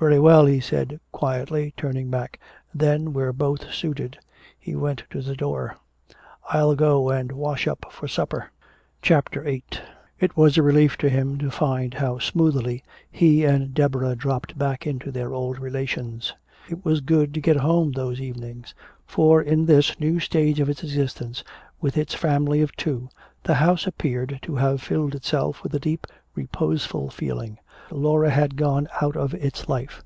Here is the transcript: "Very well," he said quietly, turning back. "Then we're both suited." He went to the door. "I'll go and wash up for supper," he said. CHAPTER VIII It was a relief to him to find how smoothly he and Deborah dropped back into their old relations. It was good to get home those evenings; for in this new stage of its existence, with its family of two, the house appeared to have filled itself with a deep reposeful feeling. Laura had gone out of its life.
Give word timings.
"Very 0.00 0.18
well," 0.18 0.46
he 0.46 0.60
said 0.60 0.98
quietly, 1.12 1.74
turning 1.76 2.08
back. 2.08 2.40
"Then 2.72 3.12
we're 3.12 3.34
both 3.34 3.70
suited." 3.70 4.18
He 4.58 4.74
went 4.74 5.02
to 5.10 5.20
the 5.20 5.36
door. 5.36 5.76
"I'll 6.48 6.74
go 6.74 7.10
and 7.10 7.30
wash 7.30 7.68
up 7.68 7.84
for 7.90 8.08
supper," 8.08 8.38
he 8.38 8.42
said. 8.42 9.02
CHAPTER 9.02 9.42
VIII 9.42 9.62
It 10.18 10.38
was 10.38 10.56
a 10.56 10.62
relief 10.62 10.96
to 10.96 11.10
him 11.10 11.36
to 11.40 11.50
find 11.50 11.92
how 11.92 12.18
smoothly 12.18 12.82
he 13.10 13.44
and 13.44 13.74
Deborah 13.74 14.16
dropped 14.16 14.56
back 14.56 14.86
into 14.86 15.10
their 15.12 15.34
old 15.34 15.58
relations. 15.58 16.32
It 16.70 16.82
was 16.82 17.02
good 17.02 17.34
to 17.34 17.42
get 17.42 17.56
home 17.58 17.92
those 17.92 18.22
evenings; 18.22 18.74
for 19.06 19.42
in 19.42 19.66
this 19.66 20.00
new 20.00 20.18
stage 20.18 20.60
of 20.60 20.70
its 20.70 20.82
existence, 20.82 21.44
with 21.82 21.98
its 21.98 22.14
family 22.14 22.62
of 22.62 22.74
two, 22.74 23.10
the 23.42 23.54
house 23.56 23.86
appeared 23.86 24.38
to 24.40 24.54
have 24.56 24.80
filled 24.80 25.14
itself 25.14 25.62
with 25.62 25.74
a 25.74 25.78
deep 25.80 26.06
reposeful 26.34 27.10
feeling. 27.10 27.58
Laura 27.92 28.30
had 28.30 28.54
gone 28.54 28.86
out 29.02 29.16
of 29.16 29.34
its 29.34 29.68
life. 29.68 30.04